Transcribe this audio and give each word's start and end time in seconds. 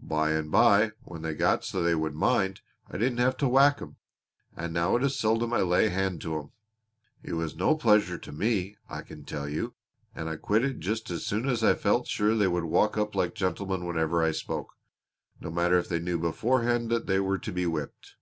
By 0.00 0.30
and 0.30 0.48
by 0.48 0.92
when 1.02 1.22
they 1.22 1.34
got 1.34 1.64
so 1.64 1.82
they 1.82 1.96
would 1.96 2.14
mind, 2.14 2.60
I 2.88 2.96
didn't 2.98 3.18
have 3.18 3.36
to 3.38 3.48
whack 3.48 3.82
'em, 3.82 3.96
and 4.56 4.72
now 4.72 4.94
it 4.94 5.02
is 5.02 5.18
seldom 5.18 5.52
I 5.52 5.62
lay 5.62 5.88
hand 5.88 6.20
to 6.20 6.38
'em. 6.38 6.52
It 7.24 7.32
was 7.32 7.56
no 7.56 7.74
pleasure 7.76 8.16
to 8.16 8.30
me, 8.30 8.76
I 8.88 9.02
can 9.02 9.24
tell 9.24 9.48
you, 9.48 9.74
and 10.14 10.28
I 10.28 10.36
quit 10.36 10.64
it 10.64 10.78
just 10.78 11.10
as 11.10 11.26
soon 11.26 11.48
as 11.48 11.64
I 11.64 11.74
felt 11.74 12.06
sure 12.06 12.36
they 12.36 12.46
would 12.46 12.62
walk 12.66 12.96
up 12.96 13.16
like 13.16 13.34
gentlemen 13.34 13.84
whenever 13.84 14.22
I 14.22 14.30
spoke, 14.30 14.72
no 15.40 15.50
matter 15.50 15.76
if 15.80 15.88
they 15.88 15.98
knew 15.98 16.16
beforehand 16.20 16.88
that 16.90 17.08
they 17.08 17.18
were 17.18 17.38
to 17.38 17.50
be 17.50 17.66
whipped. 17.66 18.14